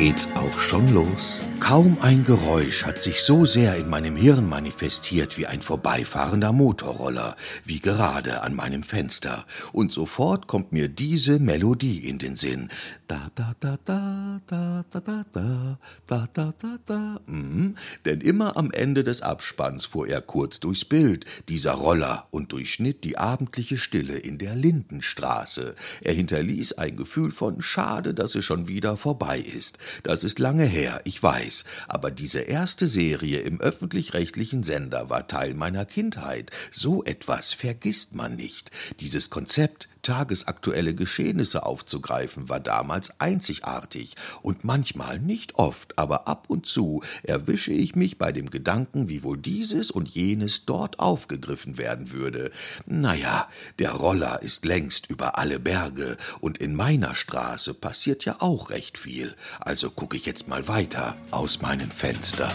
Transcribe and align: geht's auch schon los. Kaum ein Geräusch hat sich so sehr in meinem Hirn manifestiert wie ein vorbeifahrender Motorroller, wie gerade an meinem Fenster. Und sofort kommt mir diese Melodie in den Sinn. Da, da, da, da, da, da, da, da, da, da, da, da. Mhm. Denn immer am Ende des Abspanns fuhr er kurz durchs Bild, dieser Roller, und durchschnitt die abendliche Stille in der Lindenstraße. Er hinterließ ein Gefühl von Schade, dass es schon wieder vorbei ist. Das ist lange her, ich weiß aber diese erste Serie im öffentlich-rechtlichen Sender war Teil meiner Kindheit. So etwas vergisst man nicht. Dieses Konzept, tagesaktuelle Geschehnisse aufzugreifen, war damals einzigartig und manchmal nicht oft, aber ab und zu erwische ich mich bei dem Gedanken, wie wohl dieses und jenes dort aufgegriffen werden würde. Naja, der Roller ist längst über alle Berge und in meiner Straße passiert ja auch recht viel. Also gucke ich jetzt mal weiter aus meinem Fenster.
geht's 0.00 0.28
auch 0.34 0.58
schon 0.58 0.94
los. 0.94 1.42
Kaum 1.60 1.98
ein 2.00 2.24
Geräusch 2.24 2.86
hat 2.86 3.02
sich 3.02 3.20
so 3.20 3.44
sehr 3.44 3.76
in 3.76 3.90
meinem 3.90 4.16
Hirn 4.16 4.48
manifestiert 4.48 5.36
wie 5.36 5.46
ein 5.46 5.60
vorbeifahrender 5.60 6.54
Motorroller, 6.54 7.36
wie 7.66 7.80
gerade 7.80 8.40
an 8.40 8.54
meinem 8.54 8.82
Fenster. 8.82 9.44
Und 9.72 9.92
sofort 9.92 10.46
kommt 10.46 10.72
mir 10.72 10.88
diese 10.88 11.38
Melodie 11.38 11.98
in 12.08 12.18
den 12.18 12.34
Sinn. 12.34 12.70
Da, 13.06 13.26
da, 13.34 13.54
da, 13.60 13.76
da, 13.84 14.40
da, 14.46 14.84
da, 14.90 15.00
da, 15.00 15.24
da, 15.32 15.78
da, 16.06 16.28
da, 16.32 16.54
da, 16.58 16.78
da. 16.86 17.20
Mhm. 17.26 17.74
Denn 18.06 18.22
immer 18.22 18.56
am 18.56 18.70
Ende 18.70 19.04
des 19.04 19.20
Abspanns 19.20 19.84
fuhr 19.84 20.08
er 20.08 20.22
kurz 20.22 20.60
durchs 20.60 20.86
Bild, 20.86 21.26
dieser 21.50 21.72
Roller, 21.72 22.26
und 22.30 22.52
durchschnitt 22.52 23.04
die 23.04 23.18
abendliche 23.18 23.76
Stille 23.76 24.16
in 24.16 24.38
der 24.38 24.54
Lindenstraße. 24.54 25.74
Er 26.00 26.14
hinterließ 26.14 26.72
ein 26.74 26.96
Gefühl 26.96 27.30
von 27.30 27.60
Schade, 27.60 28.14
dass 28.14 28.34
es 28.34 28.46
schon 28.46 28.66
wieder 28.66 28.96
vorbei 28.96 29.38
ist. 29.38 29.78
Das 30.02 30.24
ist 30.24 30.38
lange 30.38 30.64
her, 30.64 31.00
ich 31.04 31.22
weiß 31.22 31.64
aber 31.88 32.10
diese 32.10 32.40
erste 32.40 32.88
Serie 32.88 33.40
im 33.40 33.60
öffentlich-rechtlichen 33.60 34.62
Sender 34.62 35.10
war 35.10 35.26
Teil 35.28 35.54
meiner 35.54 35.84
Kindheit. 35.84 36.50
So 36.70 37.04
etwas 37.04 37.52
vergisst 37.52 38.14
man 38.14 38.36
nicht. 38.36 38.70
Dieses 39.00 39.30
Konzept, 39.30 39.88
tagesaktuelle 40.02 40.94
Geschehnisse 40.94 41.64
aufzugreifen, 41.64 42.48
war 42.48 42.60
damals 42.60 43.20
einzigartig 43.20 44.14
und 44.42 44.64
manchmal 44.64 45.18
nicht 45.18 45.56
oft, 45.56 45.98
aber 45.98 46.28
ab 46.28 46.46
und 46.48 46.66
zu 46.66 47.02
erwische 47.22 47.72
ich 47.72 47.94
mich 47.94 48.18
bei 48.18 48.32
dem 48.32 48.50
Gedanken, 48.50 49.08
wie 49.08 49.22
wohl 49.22 49.38
dieses 49.38 49.90
und 49.90 50.08
jenes 50.08 50.64
dort 50.66 50.98
aufgegriffen 50.98 51.78
werden 51.78 52.12
würde. 52.12 52.50
Naja, 52.86 53.48
der 53.78 53.92
Roller 53.92 54.42
ist 54.42 54.64
längst 54.64 55.10
über 55.10 55.38
alle 55.38 55.58
Berge 55.58 56.16
und 56.40 56.58
in 56.58 56.74
meiner 56.74 57.14
Straße 57.14 57.74
passiert 57.74 58.24
ja 58.24 58.36
auch 58.40 58.70
recht 58.70 58.98
viel. 58.98 59.34
Also 59.60 59.90
gucke 59.90 60.16
ich 60.16 60.26
jetzt 60.26 60.48
mal 60.48 60.68
weiter 60.68 61.16
aus 61.30 61.62
meinem 61.62 61.90
Fenster. 61.90 62.50